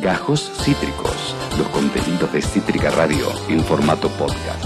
[0.00, 4.64] Gajos Cítricos, los contenidos de Cítrica Radio en formato podcast.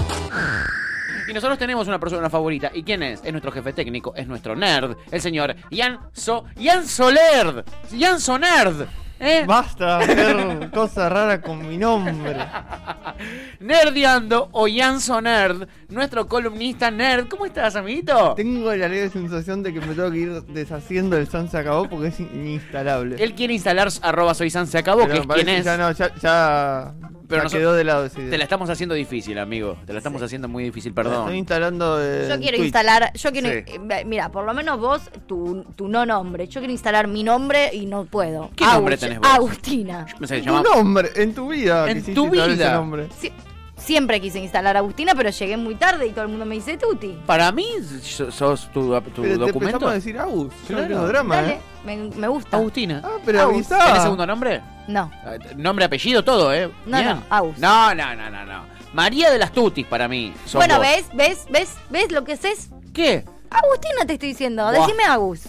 [1.27, 2.71] Y nosotros tenemos una persona favorita.
[2.73, 3.19] ¿Y quién es?
[3.23, 6.45] Es nuestro jefe técnico, es nuestro nerd, el señor Jan So...
[6.57, 7.65] Jan Soler.
[7.97, 8.87] Jan Sonerd.
[9.19, 9.43] ¿Eh?
[9.47, 12.35] Basta de hacer cosas raras con mi nombre.
[13.59, 17.27] Nerdeando o Jan Sonerd, nuestro columnista nerd.
[17.27, 18.33] ¿Cómo estás, amiguito?
[18.35, 21.87] Tengo la leve sensación de que me tengo que ir deshaciendo del San se acabó
[21.89, 23.15] porque es ininstalable.
[23.23, 25.63] Él quiere instalar arroba soy San se acabó, Pero que es quien.
[25.63, 26.93] Ya, no, ya, ya,
[27.27, 28.31] Pero ya noso- quedó de lado esa idea.
[28.31, 29.77] Te la estamos haciendo difícil, amigo.
[29.85, 31.21] Te la estamos haciendo muy difícil, perdón.
[31.21, 32.65] Estoy instalando eh, Yo quiero Twitch.
[32.65, 33.63] instalar, yo quiero, Sí.
[33.89, 36.47] eh, mira, por lo menos vos, tu, tu no nombre.
[36.47, 38.51] Yo quiero instalar mi nombre y no puedo.
[38.55, 39.29] ¿Qué nombre tenés vos?
[39.29, 40.05] Agustina.
[40.07, 41.87] Yo pensé que se Tu nombre, en tu vida.
[41.89, 42.73] En quisiste tu ese vida.
[42.75, 43.07] nombre.
[43.21, 43.31] Sie-
[43.77, 47.17] siempre quise instalar Agustina, pero llegué muy tarde y todo el mundo me dice Tuti.
[47.25, 47.65] Para mí,
[48.01, 49.57] so- sos tu, tu Pero te documento.
[49.57, 50.53] empezamos a decir Agus.
[50.61, 50.81] Yo Claro.
[50.83, 51.59] no tengo drama, Dale, ¿eh?
[51.85, 52.57] me, me gusta.
[52.57, 53.01] Agustina.
[53.03, 53.53] Ah, pero Agus.
[53.71, 53.85] avisá.
[53.85, 54.61] ¿Tenés segundo nombre?
[54.87, 56.69] No, Eh, Nombre, apellido, todo, ¿eh?
[56.85, 57.09] No, Bien.
[57.09, 57.57] no, Agus.
[57.57, 58.75] No, no, no, no, no.
[58.93, 60.33] María de las Tutis para mí.
[60.45, 60.85] sos bueno, vos.
[60.87, 61.05] ¿ves?
[61.13, 61.45] ¿Ves?
[61.49, 61.73] ¿Ves?
[61.89, 62.69] ¿Ves lo que es?
[62.93, 63.25] ¿Qué?
[63.49, 64.71] Agustina te estoy diciendo, Buah.
[64.85, 65.41] decime Agus.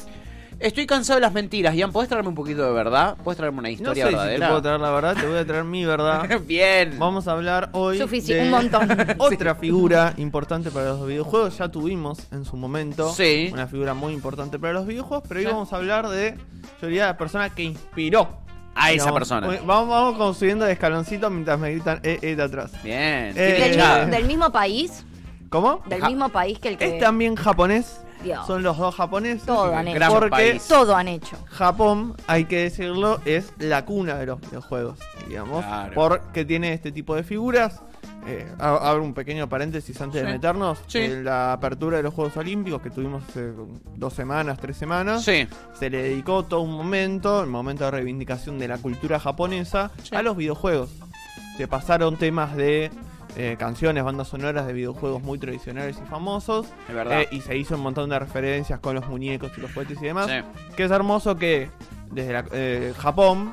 [0.58, 1.74] Estoy cansado de las mentiras.
[1.74, 3.16] Ian, ¿podés traerme un poquito de verdad?
[3.22, 4.48] ¿Podés traerme una No historia sé si te verdadera?
[4.48, 6.40] puedo traer la verdad, te voy a traer mi verdad.
[6.46, 6.98] Bien.
[6.98, 8.88] Vamos a hablar hoy Sufici- de un montón.
[9.18, 11.58] otra figura importante para los videojuegos.
[11.58, 13.50] Ya tuvimos en su momento Sí.
[13.52, 15.52] una figura muy importante para los videojuegos, pero hoy Sí.
[15.52, 16.38] vamos a hablar de,
[16.80, 18.38] yo diría, la persona que inspiró
[18.74, 19.46] A esa persona.
[19.48, 22.72] Hoy- Vamos, vamos construyendo de escaloncito mientras me gritan eh, eh de atrás.
[22.82, 23.32] Bien.
[23.36, 25.04] Eh, Del, mismo, del mismo país,
[25.50, 25.82] ¿Cómo?
[25.86, 28.00] del Ja- mismo país que el que Es también japonés.
[28.22, 29.44] Dios, Son los dos japoneses.
[29.46, 30.66] Todo han Gran Porque país.
[30.68, 31.36] todo han hecho.
[31.50, 35.64] Japón, hay que decirlo, es la cuna de los videojuegos, digamos.
[35.64, 35.92] Claro.
[35.94, 37.80] Porque tiene este tipo de figuras.
[38.28, 40.26] Eh, a- abro un pequeño paréntesis antes Sí.
[40.26, 40.78] de meternos.
[40.88, 40.98] Sí.
[40.98, 43.52] En la apertura de los Juegos Olímpicos que tuvimos hace
[43.94, 45.22] dos semanas, tres semanas.
[45.24, 45.46] Sí.
[45.78, 50.16] Se le dedicó todo un momento, el momento de reivindicación de la cultura japonesa, Sí.
[50.16, 50.90] a los videojuegos.
[51.56, 52.90] Se pasaron temas de
[53.36, 56.66] eh, canciones, bandas sonoras de videojuegos muy tradicionales y famosos.
[56.88, 57.20] Es verdad.
[57.22, 60.06] Eh, y se hizo un montón de referencias con los muñecos y los juguetes y
[60.06, 60.26] demás.
[60.26, 60.72] Sí.
[60.76, 61.68] Que es hermoso que
[62.10, 63.52] desde la- eh, Japón,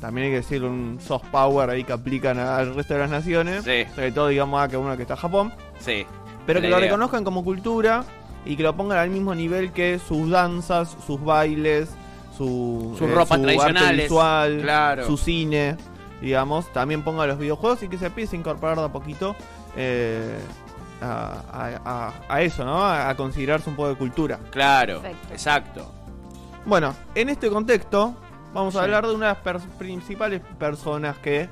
[0.00, 3.64] también hay que decir un soft power ahí que aplican al resto de las naciones.
[3.64, 3.84] Sí.
[3.94, 5.52] Sobre todo, digamos, a que uno que está en Japón.
[5.80, 6.06] Sí.
[6.46, 8.04] Pero que lo reconozcan como cultura
[8.46, 11.90] y que lo pongan al mismo nivel que sus danzas, sus bailes,
[12.36, 14.02] su, eh, su arte tradicionales.
[14.04, 15.06] visual, Claro.
[15.06, 15.76] su cine,
[16.20, 16.72] digamos.
[16.72, 19.36] También pongan los videojuegos y que se empiece a incorporar de a poquito
[19.76, 20.38] eh,
[21.00, 22.82] a, a- a- a eso, ¿no?
[22.84, 24.38] A, a considerarse un poco de cultura.
[24.50, 25.00] Claro.
[25.00, 25.32] Perfecto.
[25.32, 25.92] Exacto.
[26.66, 28.14] Bueno, en este contexto
[28.52, 28.84] vamos a Sí.
[28.84, 31.48] hablar de una de las pers- principales personas que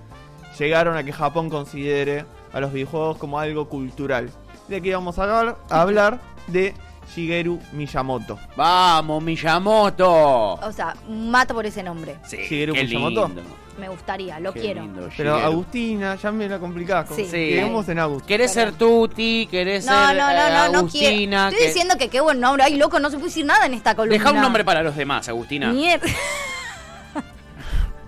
[0.59, 4.31] llegaron a que Japón considere a los videojuegos como algo cultural.
[4.69, 6.75] De aquí vamos a hablar, a hablar de
[7.15, 8.39] Shigeru Miyamoto.
[8.56, 10.55] Vamos, Miyamoto.
[10.55, 12.17] O sea, mato por ese nombre.
[12.27, 13.27] Sí, Shigeru qué Miyamoto.
[13.28, 13.43] lindo.
[13.78, 14.81] Me gustaría, lo Qué quiero.
[14.83, 15.47] lindo, Pero Shigeru.
[15.47, 17.09] Agustina, ya me la complicás.
[17.15, 17.25] Sí.
[17.25, 17.31] Sí.
[17.31, 18.27] Quedemos en Agustina.
[18.27, 19.47] ¿Querés ser Tuti?
[19.50, 21.09] ¿Querés No, ser no, eh, no, no, no quiero.
[21.09, 21.49] Agustina?
[21.49, 22.62] Estoy que- diciendo que qué buen nombre.
[22.65, 24.16] Ay, loco, no se puede decir nada en esta columna.
[24.19, 25.72] Deja un nombre para los demás, Agustina.
[25.72, 26.06] Mierda.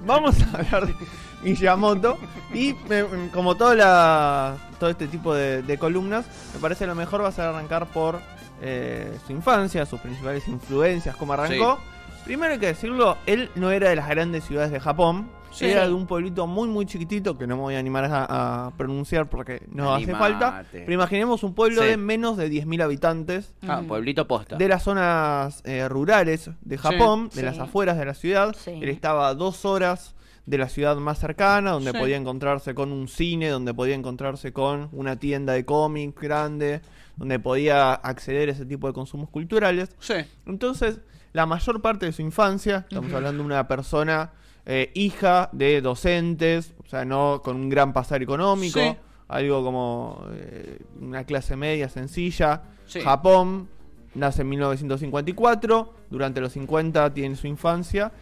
[0.07, 0.95] Vamos a hablar de
[1.43, 2.19] Miyamoto.
[2.55, 7.23] Y me- como toda la, todo este tipo de, de columnas, me parece lo mejor
[7.23, 8.21] va a ser arrancar por
[8.63, 11.79] eh, su infancia, sus principales influencias, cómo arrancó.
[12.25, 15.31] Primero hay que decirlo, él no era de las grandes ciudades de Japón.
[15.51, 15.65] Sí.
[15.65, 18.71] Era de un pueblito muy muy chiquitito que no me voy a animar a, a
[18.77, 20.63] pronunciar porque no hace falta.
[20.71, 21.89] Pero imaginemos un pueblo Sí.
[21.89, 24.57] de menos de 10.000 habitantes Ah, pueblito posta.
[24.57, 27.43] de las zonas eh, rurales de Japón, de Sí.
[27.43, 28.55] las afueras de la ciudad.
[28.59, 28.73] Sí.
[28.73, 30.15] Él estaba a dos horas
[30.45, 31.99] de la ciudad más cercana, donde Sí.
[31.99, 36.83] podía encontrarse con un cine, donde podía encontrarse con una tienda de cómics grande,
[37.19, 39.91] donde podía acceder a ese tipo de consumos culturales.
[39.99, 40.15] Sí.
[40.47, 41.01] Entonces,
[41.33, 44.33] la mayor parte de su infancia, estamos hablando de una persona
[44.65, 48.97] eh, hija de docentes, o sea, no con un gran pasar económico, Sí.
[49.29, 52.63] algo como eh, una clase media sencilla.
[52.87, 53.01] Sí.
[53.01, 53.69] Japón
[54.15, 58.13] nace en 1954, durante los 50 tiene su infancia,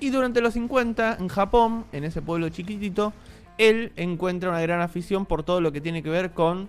[0.00, 3.12] y durante los 50 en Japón, en ese pueblo chiquitito,
[3.58, 6.68] él encuentra una gran afición por todo lo que tiene que ver con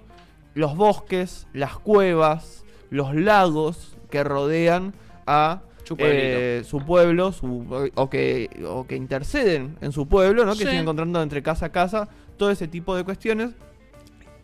[0.56, 4.94] los bosques, las cuevas, los lagos que rodean
[5.28, 5.62] a
[6.00, 10.54] eh, su pueblo, su- o, que, o que interceden en su pueblo, ¿no?
[10.54, 10.64] que Sí.
[10.66, 13.52] siguen encontrando entre casa a casa, todo ese tipo de cuestiones.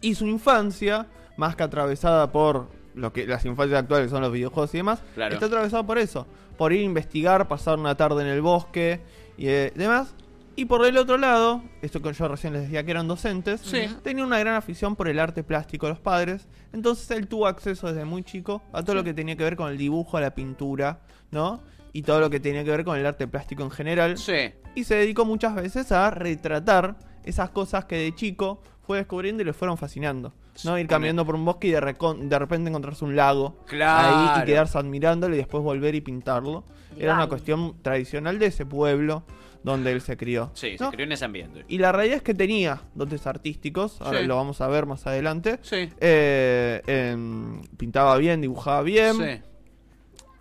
[0.01, 4.73] Y su infancia, más que atravesada por lo que las infancias actuales son los videojuegos
[4.73, 5.33] y demás, Claro.
[5.33, 6.27] está atravesada por eso,
[6.57, 8.99] por ir a investigar, pasar una tarde en el bosque
[9.37, 10.13] y eh, demás.
[10.55, 13.87] Y por el otro lado, esto que yo recién les decía que eran docentes, Sí.
[14.03, 16.47] tenía una gran afición por el arte plástico de los padres.
[16.73, 19.71] Entonces él tuvo acceso desde muy chico a todo lo que tenía que ver con
[19.71, 20.99] el dibujo, la pintura,
[21.31, 21.61] ¿no?
[21.93, 24.17] y todo lo que tenía que ver con el arte plástico en general.
[24.17, 24.53] Sí.
[24.75, 26.95] Y se dedicó muchas veces a retratar
[27.25, 30.33] esas cosas que de chico fue descubriendo y le fueron fascinando.
[30.63, 30.77] ¿no?
[30.77, 34.31] Ir caminando por un bosque y de, de repente encontrarse un lago Claro.
[34.35, 36.63] ahí y quedarse admirándolo y después volver y pintarlo.
[36.97, 39.23] Era una cuestión tradicional de ese pueblo
[39.63, 40.51] donde él se crió.
[40.53, 40.89] Sí, ¿no?
[40.89, 41.65] se crió en ese ambiente.
[41.67, 44.25] Y la realidad es que tenía dotes artísticos, ahora Sí.
[44.27, 45.59] lo vamos a ver más adelante.
[45.61, 45.89] Sí.
[45.99, 49.15] Eh, em, pintaba bien, dibujaba bien.
[49.17, 49.41] Sí.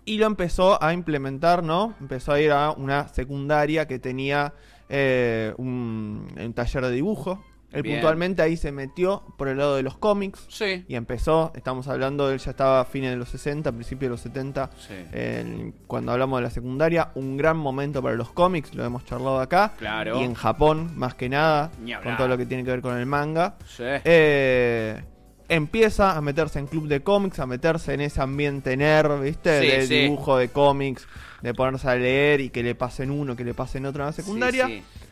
[0.05, 1.93] Y lo empezó a implementar, ¿no?
[2.01, 4.53] Empezó a ir a una secundaria que tenía
[4.89, 7.43] eh, un, un taller de dibujo.
[7.71, 7.95] Él Bien.
[7.97, 10.45] puntualmente ahí se metió por el lado de los cómics.
[10.49, 10.83] Sí.
[10.87, 14.21] Y empezó, estamos hablando, él ya estaba a fines de los 60, principios de los
[14.21, 15.73] 70, Sí.
[15.87, 19.73] cuando hablamos de la secundaria, un gran momento para los cómics, lo hemos charlado acá.
[19.77, 20.19] Claro.
[20.19, 21.71] Y en Japón, más que nada,
[22.03, 23.55] con todo lo que tiene que ver con el manga.
[23.65, 23.83] Sí.
[23.85, 25.01] Eh,
[25.47, 29.61] empieza a meterse en club de cómics, a meterse en ese ambiente nerd, ¿viste?
[29.61, 29.95] Sí, de sí.
[30.03, 31.07] dibujo de cómics,
[31.41, 34.13] de ponerse a leer y que le pasen uno, que le pasen otro en la
[34.13, 34.69] secundaria.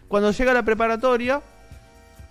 [0.08, 1.42] Cuando llega a la preparatoria,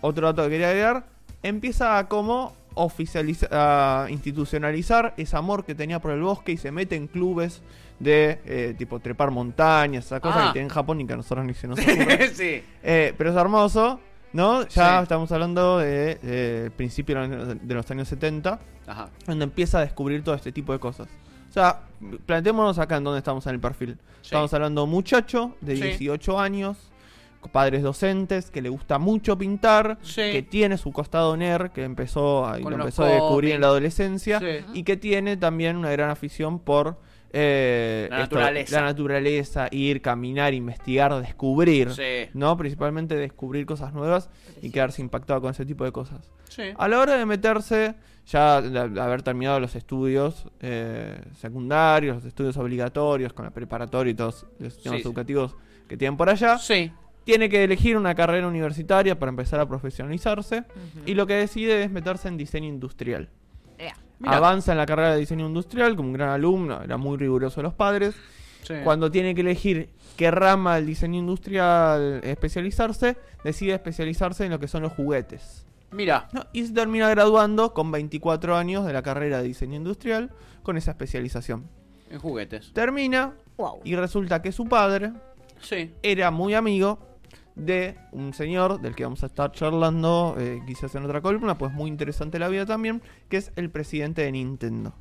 [0.01, 1.07] otro dato que quería agregar,
[1.43, 6.71] empieza a como oficializar, a institucionalizar ese amor que tenía por el bosque y se
[6.71, 7.61] mete en clubes
[7.99, 10.47] de eh, tipo trepar montañas, esa cosa Ah.
[10.49, 12.29] que tiene en Japón y que a nosotros ni se nos ocurre.
[12.35, 12.63] sí.
[12.83, 13.99] Eh, pero es hermoso,
[14.33, 14.63] ¿no?
[14.69, 15.03] Ya Sí.
[15.03, 19.09] estamos hablando de, de principio de los- años 70, Ajá.
[19.27, 21.09] donde empieza a descubrir todo este tipo de cosas.
[21.49, 21.81] O sea,
[22.27, 23.97] planteémonos acá en donde estamos en el perfil.
[24.21, 24.27] Sí.
[24.27, 25.83] Estamos hablando de un muchacho de Sí.
[25.83, 26.77] 18 años,
[27.53, 30.23] padres docentes, que le gusta mucho pintar, Sí.
[30.33, 34.41] que tiene su costado nerd, que empezó a, lo empezó a descubrir en la adolescencia,
[34.41, 34.65] Sí.
[34.75, 36.97] y que tiene también una gran afición por
[37.31, 38.81] eh, La naturaleza.
[38.81, 41.91] la naturaleza, ir, caminar, investigar, descubrir.
[41.93, 42.31] Sí.
[42.33, 42.57] ¿no?
[42.57, 44.31] Principalmente descubrir cosas nuevas
[44.63, 46.31] y quedarse impactado con ese tipo de cosas.
[46.79, 47.95] A la hora de meterse,
[48.27, 54.15] ya de haber terminado los estudios eh, secundarios, los estudios obligatorios, con la preparatoria y
[54.15, 55.55] todos los sistemas educativos
[55.87, 56.91] que tienen por allá, Sí.
[57.29, 60.65] Tiene que elegir una carrera universitaria para empezar a profesionalizarse
[61.05, 63.29] y lo que decide es meterse en diseño industrial.
[64.25, 67.65] Avanza en la carrera de diseño industrial como un gran alumno, era muy riguroso de
[67.65, 68.15] los padres.
[68.63, 68.73] Sí.
[68.83, 74.67] Cuando tiene que elegir qué rama del diseño industrial especializarse, decide especializarse en lo que
[74.67, 75.67] son los juguetes.
[75.91, 76.31] Mira.
[76.33, 76.47] ¿no?
[76.55, 80.31] Y se termina graduando con 24 años de la carrera de diseño industrial
[80.63, 81.69] con esa especialización.
[82.11, 82.73] En juguetes.
[82.73, 83.81] Termina Wow.
[83.85, 85.13] y resulta que su padre
[85.61, 85.93] Sí.
[86.03, 86.99] era muy amigo
[87.59, 91.73] de un señor del que vamos a estar charlando eh, quizás en otra columna, pues
[91.73, 94.95] muy interesante la vida también, que es el presidente de Nintendo.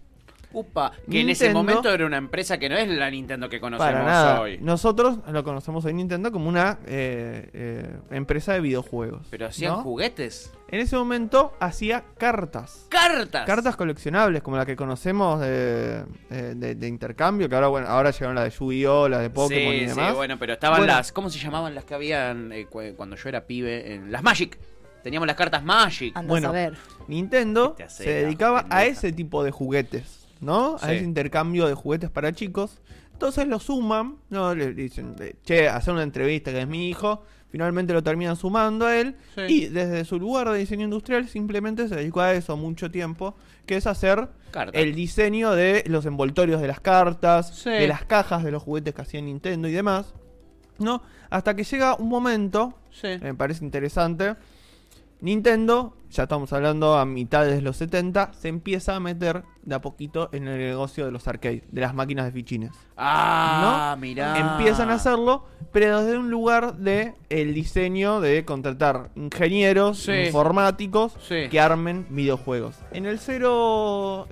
[0.53, 0.94] Upa.
[1.09, 4.03] Que en ese momento era una empresa que no es la Nintendo que conocemos Para
[4.05, 4.41] nada.
[4.41, 4.57] hoy.
[4.61, 9.27] Nosotros lo conocemos en Nintendo como una eh, eh, empresa de videojuegos.
[9.29, 9.83] Pero hacían ¿no?
[9.83, 10.51] juguetes.
[10.69, 12.88] En ese momento hacía cartas.
[12.89, 13.45] Cartas.
[13.45, 18.11] Cartas coleccionables, como la que conocemos de, eh, de- de intercambio, que ahora bueno, ahora
[18.11, 20.09] llegaron las de Yu-Gi-Oh, las de Pokémon sí, y demás.
[20.09, 20.93] Sí, bueno, pero estaban Bueno.
[20.93, 21.11] las.
[21.11, 23.93] ¿Cómo se llamaban las que habían eh, cu- cuando yo era pibe?
[23.95, 24.57] En- las Magic.
[25.03, 26.11] Teníamos las cartas Magic.
[26.17, 26.50] Andas Bueno.
[26.50, 26.73] a ver.
[27.07, 30.75] Nintendo se dedicaba a ese tipo de juguetes, ¿no?
[30.75, 30.95] A Sí.
[30.95, 32.81] ese intercambio de juguetes para chicos.
[33.13, 34.54] Entonces lo suman, ¿no?
[34.54, 37.24] Le dicen, che, hacer una entrevista que es mi hijo.
[37.50, 39.16] Finalmente lo terminan sumando a él.
[39.36, 39.42] Sí.
[39.48, 43.36] Y desde su lugar de diseño industrial simplemente se dedicó a eso mucho tiempo.
[43.66, 44.28] Que es hacer
[44.74, 47.69] el diseño de los envoltorios de las cartas, Sí.
[47.69, 50.13] de las cajas de los juguetes que hacía Nintendo y demás.
[50.78, 51.01] ¿No?
[51.31, 52.75] Hasta que llega un momento
[53.22, 54.36] me parece interesante.
[55.19, 59.81] Nintendo, ya estamos hablando a mitad de los 70, se empieza a meter de a
[59.81, 62.71] poquito en el negocio de los arcades, de las máquinas de fichines.
[62.95, 64.01] Ah, ¿No?
[64.01, 64.38] mirá.
[64.38, 70.12] Empiezan a hacerlo, pero desde un lugar de el diseño de contratar ingenieros Sí.
[70.27, 71.50] informáticos Sí.
[71.50, 72.75] que armen videojuegos.
[72.91, 74.27] En el 02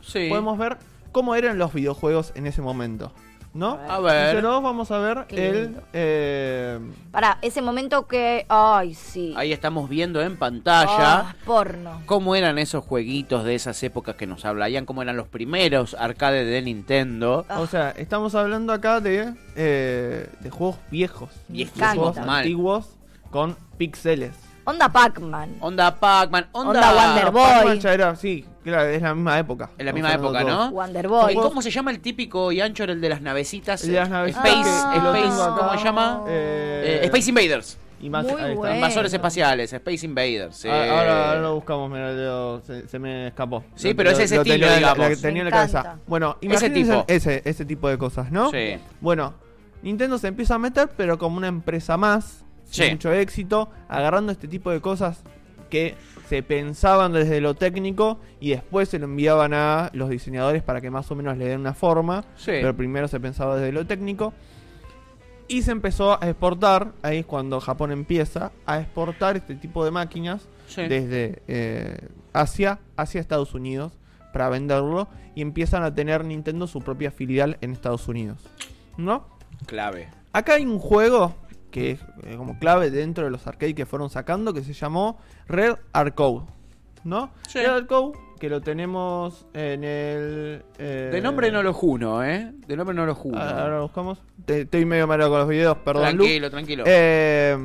[0.00, 0.26] Sí.
[0.28, 0.78] podemos ver
[1.12, 3.12] cómo eran los videojuegos en ese momento.
[3.54, 3.78] ¿No?
[3.88, 4.40] A ver.
[4.42, 5.76] 02 vamos a ver Qué el...
[5.92, 6.80] eh,
[7.10, 8.46] Para ese momento que.
[8.48, 9.34] Ay, sí.
[9.36, 12.00] Ahí estamos viendo en pantalla Ah, porno.
[12.06, 16.46] cómo eran esos jueguitos de esas épocas que nos hablarían, cómo eran los primeros arcades
[16.48, 17.44] de Nintendo.
[17.48, 17.60] Ah.
[17.60, 21.28] O sea, estamos hablando acá de, eh, de juegos viejos.
[21.48, 22.28] Viejitos, de juegos mal.
[22.40, 22.86] antiguos
[23.30, 24.32] con píxeles.
[24.64, 25.56] Onda Pac-Man.
[25.60, 27.42] Onda Pac-Man, onda, Onda Wonder Boy.
[27.42, 29.70] Pac-Man ya era, sí, claro, es la misma época.
[29.78, 30.70] En la misma época, ¿no?
[30.70, 33.82] Wonder ¿Y cómo se llama el típico y ancho, el de las navecitas?
[33.84, 35.56] El de las navecitas Space, que Space, acá.
[35.58, 36.24] ¿cómo se llama?
[36.28, 37.78] Eh, Eh, Space Invaders.
[38.08, 38.74] más- bueno.
[38.74, 40.56] Invasores espaciales, Space Invaders.
[40.56, 40.68] sí.
[40.68, 43.62] Ah, Ahora, ahora lo buscamos, mira, lo- se, se me escapó.
[43.76, 45.16] Sí, Lo- pero es ese lo estilo, tenía en la- digamos.
[45.16, 45.96] la- tenía en la cabeza.
[46.06, 47.04] Bueno, Ese tipo.
[47.06, 48.50] Ese, ese tipo de cosas, ¿no?
[48.50, 48.76] Sí.
[49.00, 49.34] Bueno,
[49.82, 52.82] Nintendo se empieza a meter, pero como una empresa más, Sí.
[52.84, 55.22] sin mucho éxito, agarrando este tipo de cosas
[55.70, 55.94] que
[56.32, 60.90] se pensaban desde lo técnico y después se lo enviaban a los diseñadores para que
[60.90, 62.24] más o menos le den una forma.
[62.36, 62.52] Sí.
[62.52, 64.32] Pero primero se pensaba desde lo técnico.
[65.46, 69.90] Y se empezó a exportar, ahí es cuando Japón empieza a exportar este tipo de
[69.90, 70.86] máquinas Sí.
[70.88, 73.92] desde eh, Asia hacia Estados Unidos
[74.32, 78.38] para venderlo y empiezan a tener Nintendo su propia filial en Estados Unidos.
[78.96, 79.26] ¿No?
[79.66, 80.08] Clave.
[80.32, 81.34] Acá hay un juego
[81.72, 85.18] que es eh, como clave dentro de los arcades que fueron sacando que se llamó
[85.48, 86.46] Red Art Code.
[87.02, 87.32] ¿No?
[87.48, 87.58] Sí.
[87.58, 90.64] Red Art Code que lo tenemos en el...
[90.78, 92.52] eh, De nombre no lo juno, ¿eh?
[92.66, 93.38] De nombre no lo juno.
[93.40, 94.18] Ah, Ahora lo buscamos.
[94.44, 96.16] Te- estoy medio mareado con los videos, perdón.
[96.16, 96.84] Tranquilo, tranquilo.
[96.86, 97.56] Eh,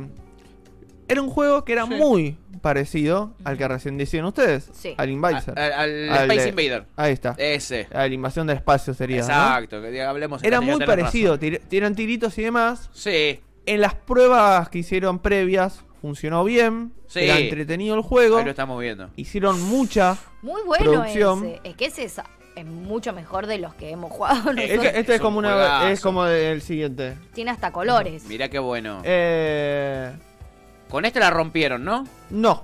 [1.08, 1.94] era un juego que era Sí.
[1.96, 4.70] muy parecido al que recién decían ustedes.
[4.74, 4.94] Sí.
[4.98, 5.58] Al Invader.
[5.58, 6.86] Al, Al Space de- Invader.
[6.96, 7.36] Ahí está.
[7.38, 7.88] Ese.
[7.94, 9.18] A la invasión del espacio sería.
[9.22, 9.24] ¿no?
[9.24, 11.40] Exacto, que hablemos Era muy parecido.
[11.40, 12.90] tir- Tiran tiritos y demás.
[12.94, 16.94] Sí, En las pruebas que hicieron previas funcionó bien.
[17.08, 17.20] Sí.
[17.22, 18.38] Era entretenido el juego.
[18.38, 19.10] ahí lo estamos viendo.
[19.16, 20.18] Hicieron mucha.
[20.42, 21.46] Muy bueno Producción.
[21.46, 21.62] ese.
[21.64, 22.22] Es que ese es,
[22.56, 24.60] es mucho mejor de los que hemos jugado nosotros.
[24.70, 25.88] Este, este es Es un como una juegazo.
[25.88, 27.18] es como el siguiente.
[27.34, 28.26] Tiene hasta colores.
[28.26, 29.02] Mirá qué bueno.
[29.04, 30.12] Eh,
[30.90, 32.06] Con este la rompieron, ¿no?
[32.30, 32.64] no.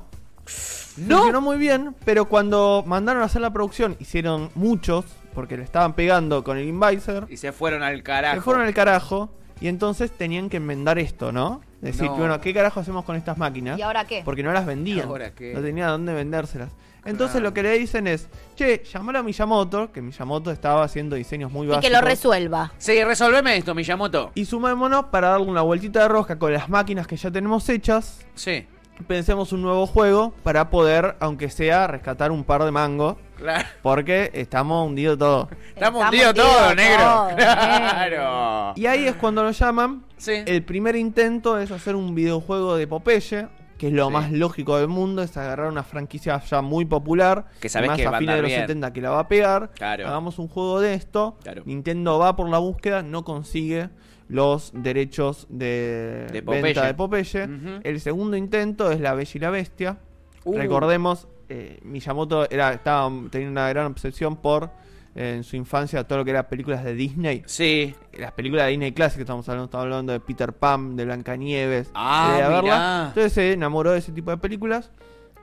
[0.95, 1.15] ¿No?
[1.17, 5.93] Funcionó muy bien, pero cuando mandaron a hacer la producción hicieron muchos porque le estaban
[5.93, 7.25] pegando con el Invisor.
[7.31, 8.35] Y se fueron al carajo.
[8.35, 9.31] Se fueron al carajo
[9.61, 11.61] y entonces tenían que enmendar esto, ¿no?
[11.81, 12.15] Decir, No.
[12.17, 13.77] bueno, ¿qué carajo hacemos con estas máquinas?
[13.77, 14.21] ¿Y ahora qué?
[14.23, 15.07] Porque no las vendían.
[15.07, 15.53] ¿Ahora qué?
[15.53, 16.69] No tenía dónde vendérselas.
[17.05, 17.47] Entonces Claro.
[17.49, 21.65] lo que le dicen es, che, llamar a Miyamoto, que Miyamoto estaba haciendo diseños muy
[21.67, 21.89] Y básicos.
[21.89, 22.71] que lo resuelva.
[22.77, 24.31] Sí, resolveme esto, Miyamoto.
[24.35, 28.25] Y sumémonos para darle una vueltita de rosca con las máquinas que ya tenemos hechas.
[28.35, 28.65] Sí,
[29.07, 33.17] Pensemos un nuevo juego para poder, aunque sea, rescatar un par de mangos.
[33.43, 33.67] Claro.
[33.81, 35.49] Porque estamos hundidos todos.
[35.51, 37.03] Estamos Estamos hundidos hundidos todos, negro.
[37.03, 38.73] todos, Claro.
[38.75, 40.03] Y ahí es cuando lo llaman.
[40.17, 40.43] Sí.
[40.45, 43.47] El primer intento es hacer un videojuego de Popeye.
[43.77, 44.13] Que es lo Sí.
[44.13, 48.05] más lógico del mundo, es agarrar una franquicia ya muy popular, Que sabés más que
[48.05, 48.61] a va a fines de los bien.
[48.61, 49.71] 70 que la va a pegar.
[49.73, 50.07] Claro.
[50.07, 51.37] Hagamos un juego de esto.
[51.43, 51.63] Claro.
[51.65, 53.89] Nintendo va por la búsqueda, no consigue
[54.29, 57.49] los derechos de, venta de Popeye.
[57.83, 59.97] El segundo intento es La Bella y la Bestia.
[60.45, 60.55] Uh.
[60.57, 64.69] Recordemos, eh, Miyamoto era, estaba, tenía una gran obsesión por,
[65.15, 67.43] eh, en su infancia, todo lo que era películas de Disney.
[67.45, 67.93] Sí.
[68.13, 72.33] Las películas de Disney Classic, estamos hablando, estamos hablando de Peter Pan, de Blancanieves, Ah,
[72.41, 73.05] de verla.
[73.09, 74.91] Entonces se enamoró de ese tipo de películas.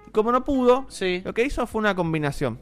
[0.06, 1.22] Y como no pudo, Sí.
[1.24, 2.58] lo que hizo fue una combinación.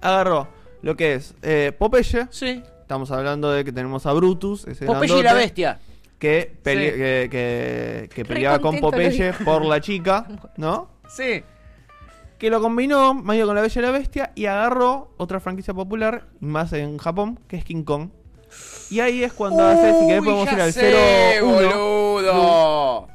[0.00, 0.48] Agarró
[0.82, 2.62] lo que es eh, Popeye, Sí.
[2.80, 5.78] estamos hablando de que tenemos a Brutus, ese Popeye y la bestia.
[6.18, 6.96] que, pele- Sí.
[6.98, 10.26] que, que- que peleaba con Popeye por la chica,
[10.56, 10.88] ¿no?
[11.08, 11.42] Sí.
[12.40, 16.26] Que lo combinó medio con la Bella y la Bestia y agarró otra franquicia popular,
[16.40, 18.08] más en Japón, que es King Kong.
[18.88, 20.92] Y ahí es cuando hace, si querés podemos ir al sé,
[21.38, 21.54] 0 1.
[21.54, 23.08] boludo.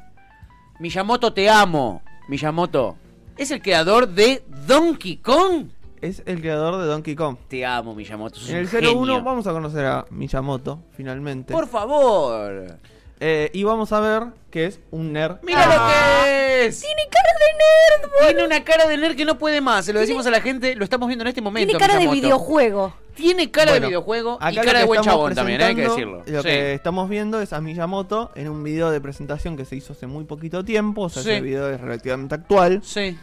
[0.78, 2.02] Miyamoto, te amo.
[2.28, 2.96] Miyamoto.
[3.36, 5.70] ¿Es el creador de Donkey Kong?
[6.00, 7.36] Es el creador de Donkey Kong.
[7.48, 8.38] Te amo, Miyamoto.
[8.38, 9.24] sos En el un 0 1 genio.
[9.24, 11.52] vamos a conocer a Miyamoto, finalmente.
[11.52, 12.78] Por favor.
[13.20, 15.38] Eh, y vamos a ver que es un nerd.
[15.42, 15.66] Mira Ah.
[15.66, 16.80] lo que es.
[16.80, 18.26] Tiene cara de nerd, boludo.
[18.28, 19.84] Tiene una cara de nerd que no puede más.
[19.86, 20.74] Se lo decimos a la gente.
[20.74, 21.66] Lo estamos viendo en este momento.
[21.66, 22.20] Tiene cara de Miyamoto.
[22.22, 22.94] videojuego.
[23.14, 25.74] Tiene cara Bueno, de videojuego y lo cara que de buen estamos chabón también, hay
[25.74, 26.36] que presentando, decirlo.
[26.36, 26.48] Lo Sí.
[26.48, 30.06] que estamos viendo es a Miyamoto en un video de presentación que se hizo hace
[30.06, 31.30] muy poquito tiempo, o sea, Sí.
[31.30, 32.80] ese video es relativamente actual.
[32.84, 33.16] Sí.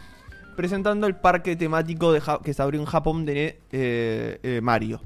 [0.56, 5.00] presentando el parque temático de Ja- que se abrió en Japón de eh, eh, Mario.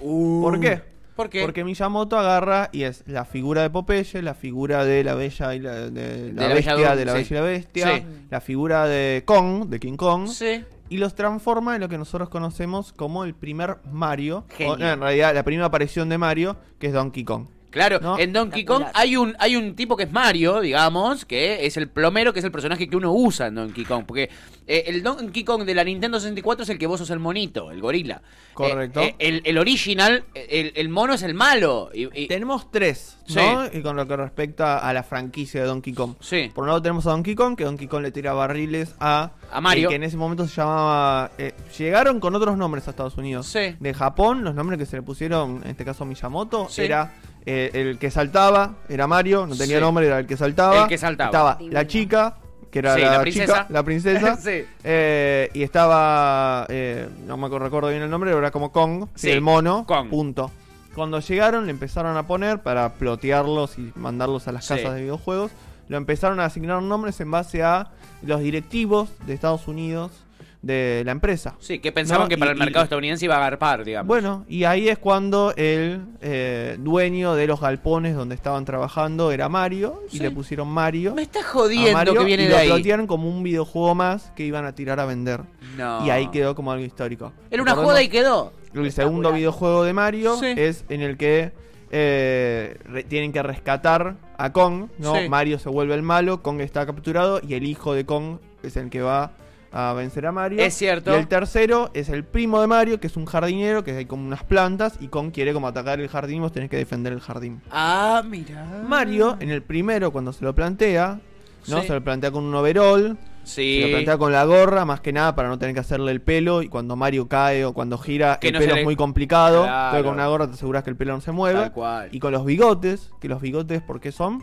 [0.00, 0.40] Uh.
[0.42, 0.80] ¿Por qué?
[1.16, 1.42] ¿Por qué?
[1.42, 5.60] Porque Miyamoto agarra y es la figura de Popeye, la figura de la bella y
[5.60, 8.02] la, de la la bestia, Bella de la bella y la bestia, Sí.
[8.30, 10.64] la figura de Kong, de King Kong, Sí.
[10.88, 14.72] y los transforma en lo que nosotros conocemos como el primer Mario, Genio.
[14.72, 17.46] o, no, en realidad la primera aparición de Mario, que es Donkey Kong.
[17.74, 18.18] Claro, ¿No?
[18.18, 21.88] en Donkey Kong hay un, hay un tipo que es Mario, digamos, que es el
[21.88, 24.04] plomero, que es el personaje que uno usa en Donkey Kong.
[24.06, 24.30] Porque
[24.66, 27.70] eh, el Donkey Kong de la Nintendo 64 es el que vos sos el monito,
[27.70, 28.22] el gorila.
[28.54, 29.00] Correcto.
[29.00, 31.90] Eh, eh, el, el original, el, el mono es el malo.
[31.92, 33.66] Y, y- Tenemos tres, ¿no?
[33.72, 36.14] Y con lo que respecta a la franquicia de Donkey Kong.
[36.20, 36.50] Sí.
[36.54, 39.60] Por un lado tenemos a Donkey Kong, que Donkey Kong le tira barriles a, A
[39.60, 39.88] Mario.
[39.88, 41.32] el que en ese momento se llamaba...
[41.38, 43.46] eh, llegaron con otros nombres a Estados Unidos.
[43.48, 43.74] Sí.
[43.80, 46.82] De Japón, los nombres que se le pusieron, en este caso Miyamoto, Sí.
[46.82, 47.12] era
[47.46, 49.82] eh, el que saltaba, era Mario, no tenía Sí.
[49.82, 50.82] nombre, era el que saltaba.
[50.82, 51.28] El que saltaba.
[51.30, 51.74] Estaba Divino.
[51.74, 52.36] la chica,
[52.70, 53.46] que era Sí, la, la princesa.
[53.52, 54.36] chica, la princesa.
[54.42, 54.64] Sí.
[54.82, 59.30] Eh, y estaba, eh, no me recuerdo bien el nombre, pero era como Kong, Sí,
[59.30, 60.08] el mono, Kong.
[60.10, 60.50] punto.
[60.94, 64.74] Cuando llegaron le empezaron a poner para plotearlos y mandarlos a las Sí.
[64.74, 65.50] casas de videojuegos.
[65.88, 67.90] Lo empezaron a asignar nombres en base a
[68.22, 70.23] los directivos de Estados Unidos
[70.64, 71.56] de la empresa.
[71.58, 74.08] Sí, que pensaban No, que para y- el mercado y- estadounidense iba a agarpar, digamos.
[74.08, 79.48] Bueno, y ahí es cuando el eh, dueño de los galpones donde estaban trabajando era
[79.48, 80.22] Mario y Sí.
[80.22, 81.14] le pusieron Mario.
[81.14, 82.68] me está a jodiendo Mario que viene y de lo ahí.
[82.68, 85.42] plantearon como un videojuego más que iban a tirar a vender.
[85.76, 86.04] No.
[86.06, 87.32] Y ahí quedó como algo histórico.
[87.50, 88.52] Era una joda y quedó.
[88.74, 90.46] El segundo videojuego de Mario Sí.
[90.56, 91.52] es en el que
[91.96, 95.14] eh, re- tienen que rescatar a Kong, ¿no?
[95.14, 95.28] Sí.
[95.28, 98.90] Mario se vuelve el malo, Kong está capturado y el hijo de Kong es el
[98.90, 99.30] que va
[99.76, 100.60] a vencer a Mario.
[100.62, 101.10] Es cierto.
[101.12, 104.24] Y el tercero es el primo de Mario, que es un jardinero, que hay como
[104.24, 107.20] unas plantas y Kong quiere como atacar el jardín y vos tenés que defender el
[107.20, 107.60] jardín.
[107.72, 108.64] Ah, mira.
[108.86, 111.18] Mario, en el primero, cuando se lo plantea,
[111.66, 111.80] ¿no?
[111.80, 111.86] Sí.
[111.88, 113.80] Se lo plantea con un overall, Sí.
[113.80, 116.20] se lo plantea con la gorra, más que nada para no tener que hacerle el
[116.22, 116.62] pelo.
[116.62, 119.62] Y cuando Mario cae o cuando gira, Que el no pelo le- es muy complicado.
[119.64, 119.84] Claro.
[119.96, 121.58] Entonces con una gorra te aseguras que el pelo no se mueve.
[121.60, 122.08] Tal cual.
[122.12, 124.42] Y con los bigotes, que los bigotes, ¿por qué son?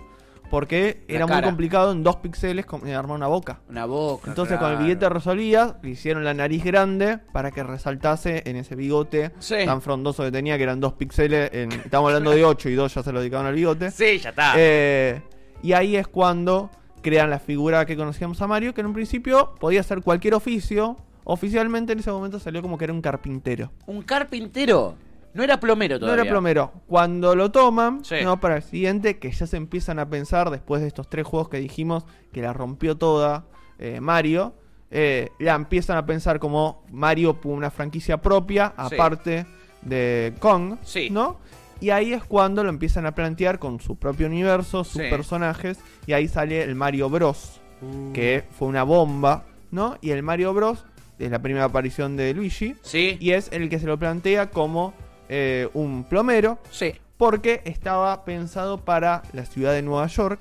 [0.52, 3.62] Porque era muy complicado en dos píxeles eh, armar una boca.
[3.70, 4.30] Una boca.
[4.30, 8.76] Entonces con el billete resolvías, le hicieron la nariz grande para que resaltase en ese
[8.76, 9.56] bigote Sí.
[9.66, 11.50] tan frondoso que tenía, que eran dos píxeles.
[11.54, 13.90] En, estamos hablando de 8 y 2 ya se lo dedicaban al bigote.
[13.92, 14.54] Sí, ya está.
[14.58, 15.22] Eh,
[15.64, 16.70] y ahí es cuando
[17.02, 20.98] crean la figura que conocíamos a Mario, que en un principio podía ser cualquier oficio.
[21.24, 23.72] Oficialmente en ese momento salió como que era un carpintero.
[23.86, 24.96] Un carpintero.
[25.34, 26.24] No era plomero No todavía.
[26.24, 26.72] era plomero.
[26.88, 28.16] Cuando lo toman, Sí.
[28.24, 31.50] no, para el siguiente, que ya se empiezan a pensar después de estos tres juegos
[31.50, 33.46] que dijimos que la rompió toda
[33.80, 34.54] eh, Mario,
[34.92, 38.96] eh, la empiezan a pensar como Mario por una franquicia propia, Sí.
[38.96, 39.46] aparte
[39.82, 41.10] de Kong, Sí.
[41.10, 41.40] ¿no?
[41.80, 45.10] Y ahí es cuando lo empiezan a plantear con su propio universo, sus Sí.
[45.10, 48.12] personajes, y ahí sale el Mario Bros, Uh.
[48.14, 49.98] que fue una bomba, ¿no?
[50.02, 50.86] Y el Mario Bros
[51.18, 53.18] es la primera aparición de Luigi, Sí.
[53.20, 54.94] y es el que se lo plantea como
[55.34, 56.94] eh, un plomero, Sí.
[57.18, 60.40] porque estaba pensado para la ciudad de Nueva York,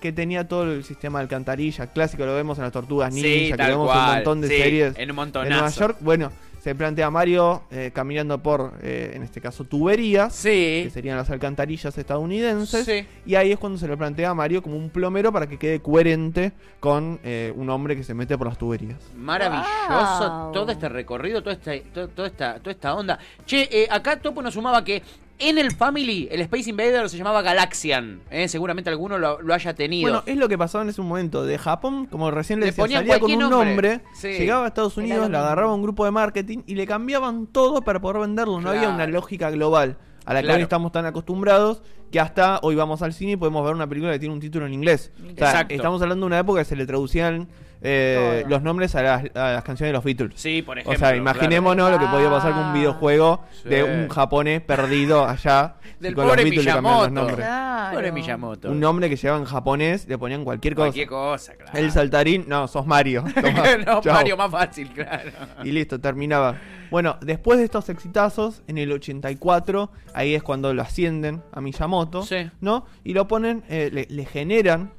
[0.00, 3.50] que tenía todo el sistema de alcantarilla clásico, lo vemos en las Tortugas Ninja, Sí,
[3.52, 5.50] que vemos en un montón de Sí, series En un montonazo.
[5.52, 5.96] Nueva York.
[6.00, 10.90] Bueno, se plantea Mario eh, caminando por, eh, en este caso, tuberías, que Sí.
[10.90, 12.84] serían las alcantarillas estadounidenses.
[12.84, 13.04] Sí.
[13.26, 15.80] Y ahí es cuando se lo plantea a Mario como un plomero para que quede
[15.80, 18.98] coherente con eh, un hombre que se mete por las tuberías.
[19.16, 20.52] Maravilloso Wow.
[20.52, 23.18] todo este recorrido, toda esta, to- toda esta, toda esta onda.
[23.44, 25.02] Che, eh, acá Topo nos sumaba que
[25.48, 28.20] en el Family el Space Invader se llamaba Galaxian.
[28.30, 28.48] ¿eh?
[28.48, 30.10] Seguramente alguno lo, lo haya tenido.
[30.10, 31.44] Bueno, es lo que pasaba en ese momento.
[31.44, 33.68] De Japón, como recién le decía, salía con cualquier un nombre.
[33.96, 34.28] nombre, Sí.
[34.38, 38.00] llegaba a Estados Unidos, le agarraba un grupo de marketing y le cambiaban todo para
[38.00, 38.60] poder venderlo.
[38.60, 42.74] No había una lógica global a la que hoy estamos tan acostumbrados que hasta hoy
[42.74, 45.10] vamos al cine y podemos ver una película que tiene un título en inglés.
[45.18, 45.74] O sea, Exacto.
[45.74, 47.48] estamos hablando de una época que se le traducían
[47.84, 50.32] eh, los nombres a las, a las canciones de los Beatles.
[50.40, 50.94] Sí, por ejemplo.
[50.96, 53.68] O sea, imaginémonos lo que podía pasar con un videojuego Sí.
[53.68, 57.10] de un japonés perdido allá Del con los pobre Beatles los Miyamoto.
[57.10, 57.36] nombres.
[57.36, 57.94] Claro.
[57.96, 58.70] Pobre Miyamoto.
[58.70, 60.86] Un nombre que llevaba en japonés, le ponían cualquier cosa.
[60.86, 61.78] Cualquier cosa, claro.
[61.78, 63.24] El saltarín, no, sos Mario.
[63.34, 64.12] Tomá, no, chau.
[64.14, 65.30] Mario más fácil, claro.
[65.64, 66.56] Y listo, terminaba.
[66.90, 72.22] Bueno, después de estos exitazos, en el 84, ahí es cuando lo ascienden a Miyamoto,
[72.22, 72.50] Sí.
[72.60, 72.84] ¿no?
[73.04, 74.92] Y lo ponen, eh, le, le generan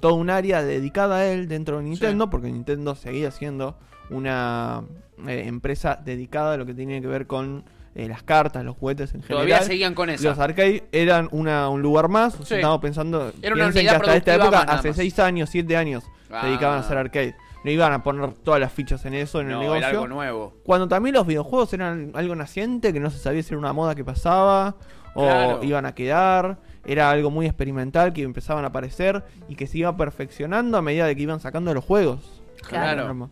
[0.00, 3.76] todo un área dedicada a él dentro de Nintendo, porque Nintendo seguía siendo
[4.10, 4.82] una
[5.26, 9.14] eh, empresa dedicada a lo que tiene que ver con eh, las cartas, los juguetes
[9.14, 9.64] en Todavía general.
[9.64, 10.24] seguían con eso.
[10.28, 12.34] Los arcades eran una, un lugar más.
[12.34, 12.54] o sea, Sí.
[12.56, 13.32] Estamos pensando.
[13.40, 14.96] Era una que hasta esta época, más, hace más.
[14.96, 16.40] 6 años, 7 años, Ah.
[16.40, 17.36] se dedicaban a hacer arcade.
[17.64, 19.76] No iban a poner todas las fichas en eso, en el negocio.
[19.78, 20.54] era algo nuevo.
[20.64, 23.94] Cuando también los videojuegos eran algo naciente, que no se sabía si era una moda
[23.94, 24.76] que pasaba
[25.14, 25.62] o Claro.
[25.62, 26.58] iban a quedar.
[26.84, 31.06] Era algo muy experimental que empezaban a aparecer y que se iba perfeccionando a medida
[31.06, 32.42] de que iban sacando los juegos.
[32.68, 33.30] Claro.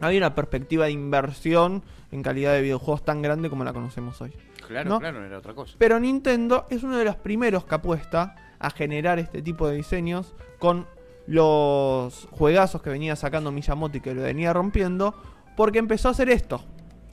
[0.00, 4.32] Había una perspectiva de inversión en calidad de videojuegos tan grande como la conocemos hoy.
[4.66, 5.00] Claro, ¿No?
[5.00, 5.74] claro, era otra cosa.
[5.78, 10.34] Pero Nintendo es uno de los primeros que apuesta a generar este tipo de diseños
[10.58, 10.86] con
[11.26, 15.14] los juegazos que venía sacando Miyamoto y que lo venía rompiendo,
[15.56, 16.64] porque empezó a hacer esto.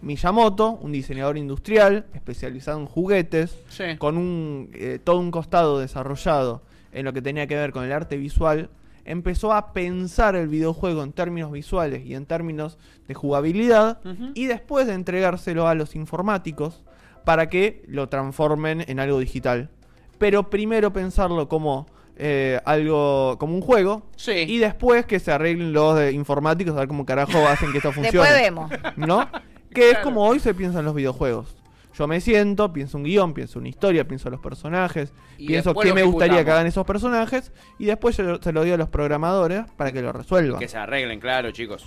[0.01, 3.83] Miyamoto, un diseñador industrial especializado en juguetes, Sí.
[3.97, 6.61] con un eh, todo un costado desarrollado
[6.93, 8.69] en lo que tenía que ver con el arte visual,
[9.05, 13.99] empezó a pensar el videojuego en términos visuales y en términos de jugabilidad
[14.35, 16.83] y después de entregárselo a los informáticos
[17.25, 19.69] para que lo transformen en algo digital.
[20.17, 21.87] Pero primero pensarlo como
[22.21, 24.31] eh, algo como un juego Sí.
[24.47, 27.91] y después que se arreglen los de informáticos a ver cómo carajo hacen que esto
[27.93, 28.27] funcione.
[28.29, 28.71] Después vemos.
[28.97, 29.27] ¿no?
[29.73, 31.55] Que es como hoy se piensan los videojuegos.
[31.97, 35.93] Yo me siento, pienso un guion, pienso una historia, pienso los personajes, Y pienso qué
[35.93, 39.65] me gustaría que hagan esos personajes y después yo se lo doy a los programadores
[39.75, 40.59] para que lo resuelvan.
[40.59, 41.85] Que se arreglen, claro, chicos.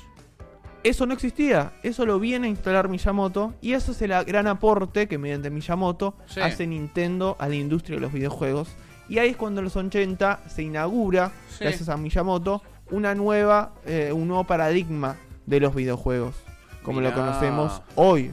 [0.84, 5.06] Eso no existía, eso lo viene a instalar Miyamoto y eso es el gran aporte
[5.06, 6.40] que mediante Miyamoto Sí.
[6.40, 8.68] hace Nintendo a la industria de los videojuegos.
[9.08, 11.58] Y ahí es cuando en los 80 se inaugura, Sí.
[11.64, 15.16] gracias a Miyamoto, una nueva, eh, un nuevo paradigma
[15.46, 16.34] de los videojuegos.
[16.82, 17.10] Como Mirá.
[17.10, 18.30] lo conocemos hoy.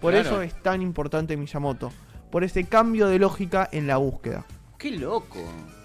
[0.00, 0.28] Por Claro.
[0.28, 1.92] eso es tan importante Miyamoto,
[2.30, 4.44] por ese cambio de lógica en la búsqueda.
[4.78, 5.36] Qué loco.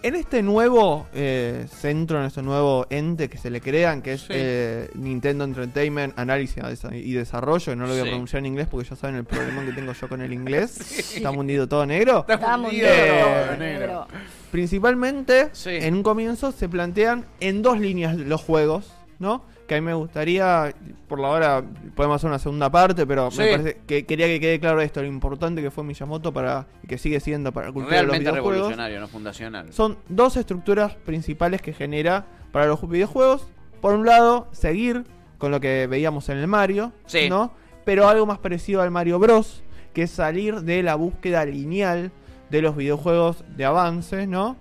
[0.04, 4.22] En este nuevo eh, centro, en este nuevo ente que se le crean, que es
[4.22, 4.28] Sí.
[4.30, 8.10] eh, Nintendo Entertainment Análisis y Desarrollo, que no lo voy a Sí.
[8.10, 10.78] pronunciar en inglés porque ya saben el problema que tengo yo con el inglés.
[11.18, 12.26] Está mundido todo negro.
[12.26, 14.08] Está fundido, Eh, negro.
[14.50, 15.72] Principalmente, Sí.
[15.72, 19.44] en un comienzo se plantean en dos líneas los juegos, ¿no?
[19.68, 20.74] Que a mí me gustaría,
[21.08, 21.64] por la hora
[21.96, 23.40] podemos hacer una segunda parte, pero Sí.
[23.40, 26.88] me parece que quería que quede claro esto, lo importante que fue Miyamoto para y
[26.88, 28.58] que sigue siendo para la cultura Realmente de los videojuegos.
[28.70, 29.74] revolucionario, no fundacional.
[29.74, 33.48] Son dos estructuras principales que genera para los videojuegos.
[33.82, 35.04] Por un lado, seguir
[35.40, 37.28] con lo que veíamos en el Mario, Sí.
[37.30, 37.52] ¿no?
[37.86, 42.12] Pero algo más parecido al Mario Bros, que es salir de la búsqueda lineal
[42.52, 44.58] de los videojuegos de avance, ¿no?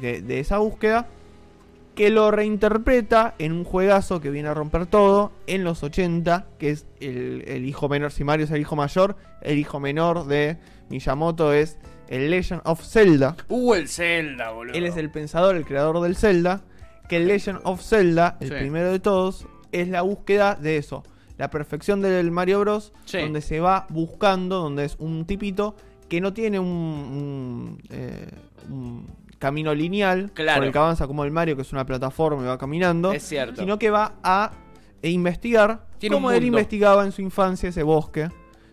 [0.00, 1.06] De, de esa búsqueda,
[1.94, 6.70] que lo reinterpreta en un juegazo que viene a romper todo en los 80, que
[6.70, 10.58] es el, el hijo menor, si Mario es el hijo mayor, el hijo menor de
[10.90, 11.78] Miyamoto es
[12.08, 13.36] el Legend of Zelda.
[13.48, 14.74] Uh, el Zelda, boludo.
[14.76, 16.62] Él es el pensador, el creador del Zelda.
[17.08, 18.54] Que el Legend of Zelda, el Sí.
[18.54, 21.02] primero de todos, es la búsqueda de eso.
[21.36, 22.92] La perfección del Mario Bros.
[23.04, 23.18] Sí.
[23.18, 25.76] Donde se va buscando, donde es un tipito
[26.08, 28.26] que no tiene un, un, eh,
[28.70, 29.06] un
[29.44, 30.58] camino lineal Claro.
[30.60, 33.12] por el que avanza como el Mario, que es una plataforma y va caminando.
[33.12, 33.60] Es cierto.
[33.60, 34.50] Sino que va a
[35.02, 38.28] e investigar Tiene como un él investigaba en su infancia ese bosque.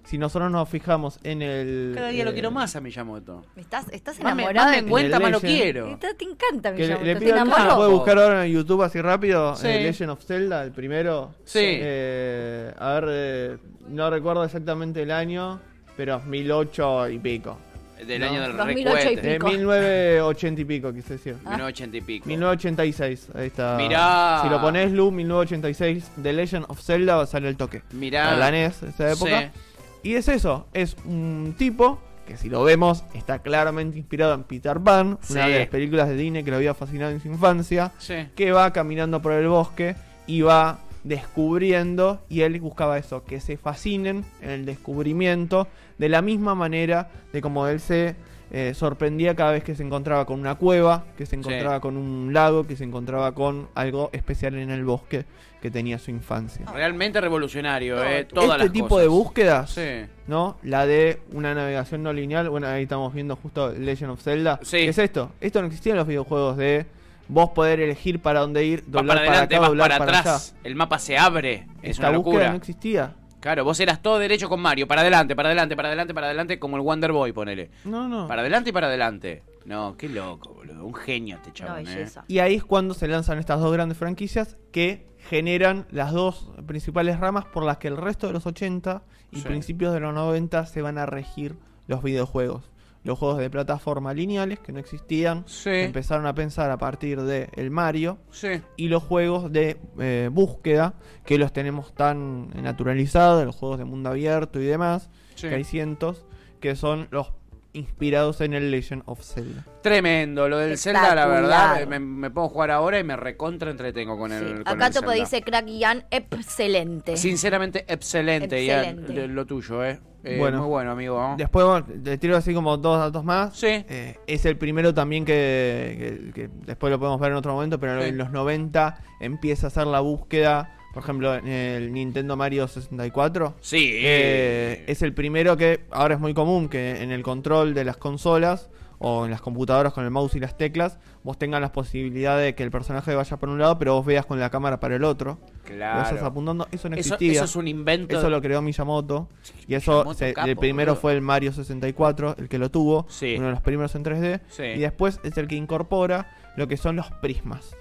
[0.05, 1.91] Si nosotros nos fijamos en el.
[1.93, 3.43] Cada día lo eh, quiero más a Miyamoto.
[3.55, 5.87] Estás, estás Más me, enamorado más me cuenta, más lo quiero.
[5.89, 7.05] Está- te encanta, Que le, Miyamoto.
[7.05, 7.63] le te pido al enamoró.
[7.67, 9.55] chat, puede buscar ahora en YouTube así rápido.
[9.55, 9.67] Sí.
[9.67, 11.35] eh, Legend of Zelda, el primero.
[11.43, 11.59] Sí.
[11.63, 13.57] Eh, a ver, eh,
[13.89, 15.59] no recuerdo exactamente el año,
[15.95, 17.57] pero 1008 y pico.
[18.05, 18.27] Del No.
[18.27, 19.27] año del 2008 y recuete.
[19.27, 19.47] De Pico.
[19.47, 21.35] 1980 y pico, quise decir.
[21.45, 21.49] Ah.
[21.51, 22.27] 1980 y pico.
[22.27, 23.77] 1986, ahí está.
[23.77, 24.39] Mirá.
[24.43, 27.81] Si lo pones Lu, 1986, The Legend of Zelda va a salir el toque.
[27.91, 28.25] Mirá.
[28.25, 29.41] Para la NES, esa época.
[29.41, 30.09] Sí.
[30.09, 34.79] Y es eso, es un tipo que si lo vemos está claramente inspirado en Peter
[34.79, 35.51] Pan, una Sí.
[35.51, 38.15] de las películas de Disney que lo había fascinado en su infancia Sí.
[38.35, 39.95] que va caminando por el bosque
[40.27, 45.67] y va descubriendo y él buscaba eso, que se fascinen en el descubrimiento
[46.01, 48.15] de la misma manera de como él se
[48.49, 52.33] eh, sorprendía cada vez que se encontraba con una cueva, que se encontraba con un
[52.33, 55.25] lago, que se encontraba con algo especial en el bosque
[55.61, 56.65] que tenía su infancia.
[56.73, 58.25] Realmente revolucionario, eh.
[58.25, 59.03] Todas este las tipo cosas.
[59.03, 60.09] de búsquedas, Sí.
[60.25, 60.57] ¿no?
[60.63, 64.59] La de una navegación no lineal, bueno, ahí estamos viendo justo Legend of Zelda.
[64.63, 64.77] Sí.
[64.77, 65.31] ¿Qué es esto?
[65.39, 66.87] Esto no existía en los videojuegos de
[67.27, 70.19] vos poder elegir para dónde ir, doblar para para, adelante, acá, vas doblar para para,
[70.19, 70.55] atrás.
[70.63, 71.67] El mapa se abre.
[71.83, 72.49] Es Esta una búsqueda locura.
[72.49, 73.13] no existía.
[73.41, 74.87] Claro, vos eras todo derecho con Mario.
[74.87, 77.71] Para adelante, para adelante, para adelante, para adelante, como el Wonder Boy, ponele.
[77.83, 78.27] No, no.
[78.27, 79.43] Para adelante y para adelante.
[79.65, 80.85] No, qué loco, boludo.
[80.85, 81.83] Un genio este chabón, eh.
[81.83, 82.23] belleza.
[82.27, 87.19] Y ahí es cuando se lanzan estas dos grandes franquicias que generan las dos principales
[87.19, 89.43] ramas por las que el resto de los 80 y Sí.
[89.43, 91.55] principios de los 90 se van a regir
[91.87, 92.70] los videojuegos.
[93.03, 95.69] Los juegos de plataforma lineales que no existían, Sí.
[95.71, 98.61] empezaron a pensar a partir de el Mario Sí.
[98.77, 100.93] y los juegos de eh, búsqueda
[101.25, 105.49] que los tenemos tan naturalizados, los juegos de mundo abierto y demás, Sí.
[105.49, 106.25] que hay cientos,
[106.59, 107.33] que son los
[107.73, 109.65] inspirados en el Legend of Zelda.
[109.81, 114.17] Tremendo, lo del Zelda, la verdad, me, me puedo jugar ahora y me recontra entretengo
[114.17, 114.53] con el, Sí.
[114.63, 115.23] con Acá el Topo Zelda.
[115.23, 117.17] dice Crack Ian, excelente.
[117.17, 119.27] Sinceramente, excelente, Excelente.
[119.27, 119.99] lo tuyo, eh.
[120.23, 120.59] Eh, Bueno.
[120.59, 121.33] Muy bueno, amigo.
[121.37, 123.55] Después bueno, te tiro así como dos datos más.
[123.57, 123.67] Sí.
[123.67, 127.79] Eh, es el primero también que, que- que después lo podemos ver en otro momento,
[127.79, 128.09] pero Sí.
[128.09, 133.55] en los 90 empieza a hacer la búsqueda, por ejemplo, en el Nintendo Mario 64.
[133.61, 133.91] Sí.
[133.93, 137.97] Eh, es el primero que ahora es muy común que en el control de las
[137.97, 138.69] consolas
[139.03, 142.53] o en las computadoras con el mouse y las teclas, vos tengas la posibilidad de
[142.53, 145.03] que el personaje vaya por un lado, pero vos veas con la cámara para el
[145.03, 145.39] otro.
[145.67, 146.03] Lo Claro.
[146.03, 147.31] estás apuntando, eso no existía.
[147.31, 148.15] eso es un invento.
[148.15, 149.27] Eso lo creó Miyamoto.
[149.67, 153.07] Y eso, Miyamoto, se- capo, el primero fue el Mario 64, el que lo tuvo.
[153.09, 153.33] Sí.
[153.37, 154.41] Uno de los primeros en 3D.
[154.49, 154.63] Sí.
[154.65, 157.75] Y después es el que incorpora lo que son los prismas.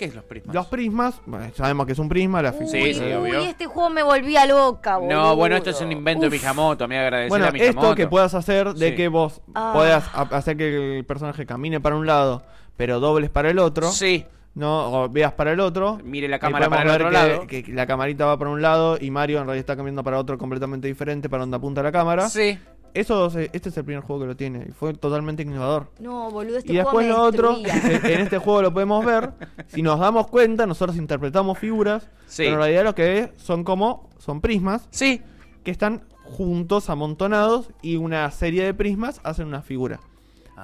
[0.00, 0.54] ¿Qué es los prismas?
[0.54, 2.40] Los prismas, bueno, sabemos que es un prisma.
[2.40, 3.40] La Uy, Sí, figura- sí, eh, obvio.
[3.42, 5.14] uy, este juego me volvía loca, boludo.
[5.14, 6.32] No, bueno, esto es un invento de Uf.
[6.32, 7.80] Miyamoto, me agradecer Bueno, a Miyamoto.
[7.88, 8.96] esto que puedas hacer de Sí.
[8.96, 9.72] que vos Ah.
[9.74, 12.42] puedas a- hacer que el personaje camine para un lado,
[12.78, 15.98] pero dobles para el otro, Sí, no o veas para el otro.
[16.02, 17.46] mire la Ahí cámara para el podemos otro ver lado.
[17.46, 20.18] que, que la camarita va para un lado y Mario en realidad está cambiando para
[20.18, 22.28] otro completamente diferente para donde apunta la cámara.
[22.30, 22.58] Sí.
[22.94, 25.90] Eso, se- este es el primer juego que lo tiene y fue totalmente innovador.
[25.98, 29.32] No, boludo, este y juego después me lo otro, en este juego lo podemos ver,
[29.68, 32.42] si nos damos cuenta, nosotros interpretamos figuras, Sí.
[32.44, 35.22] pero en realidad lo que es son como, son prismas Sí.
[35.64, 40.00] que están juntos, amontonados, y una serie de prismas hacen una figura.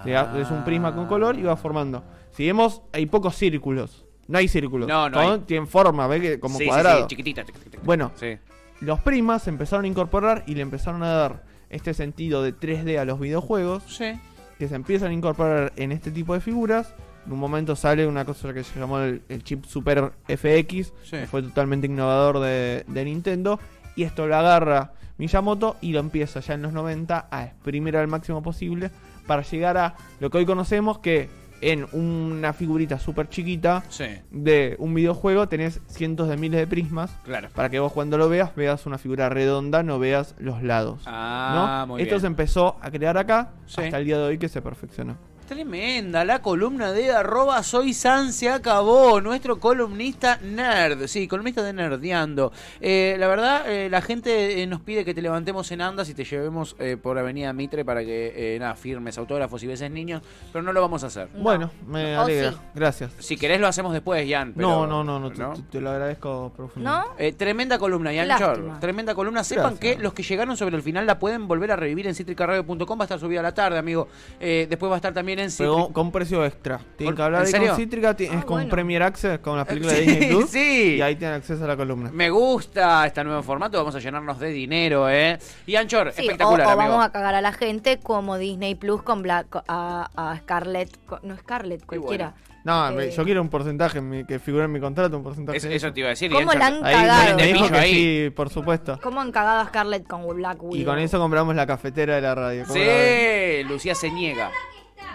[0.04, 2.04] Da- Es un prisma con color y va formando.
[2.32, 4.04] Si vemos, hay pocos círculos.
[4.28, 4.86] No hay círculos.
[4.88, 5.38] No, no hay.
[5.40, 7.02] Tienen forma, ve que como Sí, cuadrado.
[7.02, 7.78] sí, chiquitita, chiquitita.
[7.82, 8.36] Bueno, Sí.
[8.80, 13.04] los primas empezaron a incorporar y le empezaron a dar este sentido de 3D a
[13.04, 14.12] los videojuegos, Sí.
[14.58, 16.94] que se empiezan a incorporar en este tipo de figuras.
[17.26, 21.10] En un momento sale una cosa que se llamó el, el chip Super FX, Sí.
[21.10, 23.58] que fue totalmente innovador de, de Nintendo,
[23.96, 28.06] y esto lo agarra Miyamoto y lo empieza ya en los 90 a exprimir al
[28.06, 28.90] máximo posible
[29.26, 31.28] para llegar a lo que hoy conocemos que
[31.60, 34.04] en una figurita súper chiquita Sí.
[34.30, 37.48] de un videojuego tenés cientos de miles de prismas Claro.
[37.54, 41.02] para que vos cuando lo veas veas una figura redonda, no veas los lados.
[41.06, 41.94] Ah, ¿no?
[41.94, 42.20] muy Esto bien.
[42.20, 43.80] se empezó a crear acá Sí.
[43.80, 45.16] hasta el día de hoy que se perfeccionó.
[45.46, 51.72] Tremenda, la columna de arroba soy San se acabó, nuestro columnista nerd, sí, columnista de
[51.72, 52.52] nerdeando.
[52.80, 56.14] Eh, la verdad, eh, la gente eh, nos pide que te levantemos en andas y
[56.14, 60.20] te llevemos eh, por Avenida Mitre para que, eh, nada, firmes autógrafos y beses niños,
[60.52, 61.28] pero no lo vamos a hacer.
[61.32, 61.42] No.
[61.44, 62.50] Bueno, me O alegra.
[62.52, 62.58] sí.
[62.74, 63.12] Gracias.
[63.20, 64.52] Si querés lo hacemos después, Jan.
[64.54, 67.08] pero- no, no, no, no, te, te- te lo agradezco profundamente.
[67.08, 67.14] ¿No?
[67.24, 68.36] Eh, tremenda columna, Jan.
[68.38, 68.80] Chor.
[68.80, 69.44] Tremenda columna.
[69.44, 69.96] Sepan Gracias.
[69.96, 72.98] que los que llegaron sobre el final la pueden volver a revivir en citricaradio.com.
[72.98, 74.08] Va a estar subida a la tarde, amigo.
[74.40, 75.92] Eh, después va a estar también en Pero Citric.
[75.92, 76.78] con precio extra.
[76.96, 77.68] Tienen ¿Por- que hablar en serio?
[77.68, 78.70] con Cítrica, ti- es Ah, con bueno.
[78.70, 80.50] Premier Access, con las películas de Sí, Disney Plus.
[80.50, 80.94] sí.
[80.98, 82.10] Y ahí tienen acceso a la columna.
[82.12, 83.78] Me gusta este nuevo formato.
[83.78, 85.38] Vamos a llenarnos de dinero, ¿eh?
[85.66, 86.90] Y Anchor, Sí, espectacular, o amigo.
[86.90, 90.90] vamos a cagar a la gente como Disney Plus con Black a, a Scarlett,
[91.22, 92.34] no Scarlett, cualquiera.
[92.64, 95.58] No, Eh, me- yo quiero un porcentaje mi- que figure en mi contrato, un porcentaje.
[95.58, 96.32] Es- de eso te iba a decir.
[96.32, 97.36] ¿Cómo la han Ahí cagado?
[97.36, 97.94] me De dijo pillo que ahí.
[98.24, 98.98] sí, por supuesto.
[99.04, 100.82] ¿Cómo han cagado a Scarlett con Black Widow?
[100.82, 102.64] Y con eso compramos la cafetera de la radio.
[102.66, 102.84] ¿Cómo la?
[102.84, 104.50] Sí, Lucía se niega.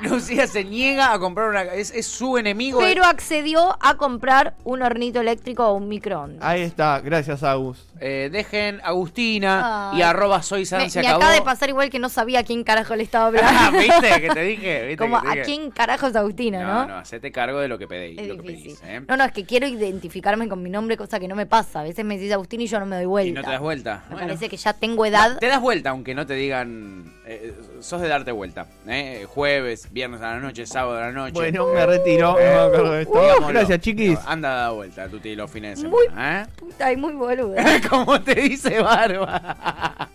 [0.09, 1.61] Lucía se niega a comprar una.
[1.63, 2.79] Es, es su enemigo.
[2.79, 6.43] Pero accedió a comprar un hornito eléctrico o un microondas.
[6.43, 7.87] Ahí está, gracias Agus.
[7.99, 9.99] Eh, dejen Agustina Ay.
[9.99, 11.21] y arroba soy Me, San se me acabó.
[11.23, 13.51] acaba de pasar igual que no sabía a quién carajo le estaba hablando.
[13.53, 14.21] Ah, ¿Viste?
[14.21, 14.81] Que te dije.
[14.87, 16.87] ¿viste Como que te a quién carajo es Agustina, No, ¿no?
[16.87, 18.17] no, hacete cargo de lo que pedís.
[18.19, 18.77] Es lo que difícil.
[18.81, 19.05] pedís, ¿eh?
[19.07, 21.81] No, no, es que quiero identificarme con mi nombre, cosa que no me pasa.
[21.81, 23.29] A veces me decís Agustín y yo no me doy vuelta.
[23.29, 24.03] Y no te das vuelta.
[24.09, 24.27] Me Bueno.
[24.29, 25.37] parece que ya tengo edad.
[25.37, 27.13] Te das vuelta, aunque no te digan.
[27.27, 28.67] eh, sos de darte vuelta.
[28.87, 29.25] ¿eh?
[29.27, 31.33] Jueves, viernes a la noche, sábado a la noche.
[31.33, 33.21] Bueno, me retiro, no me acuerdo de esto.
[33.21, 33.47] Digámoslo.
[33.47, 34.19] Gracias, chiquis.
[34.25, 36.07] Anda a dar vuelta, Tuti, los fines de Muy-.
[36.17, 36.45] ¿eh?
[36.55, 37.63] Puta y muy boluda.
[37.89, 40.09] Como te dice Barba.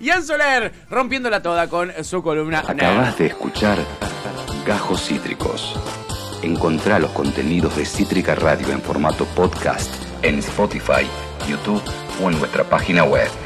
[0.00, 2.62] Ian Soler rompiéndola toda con su columna.
[2.66, 3.78] Acabas de escuchar
[4.66, 5.78] Gajos Cítricos.
[6.42, 11.06] Encontrá los contenidos de Cítrica Radio en formato podcast en Spotify,
[11.48, 11.82] YouTube
[12.22, 13.45] o en nuestra página web.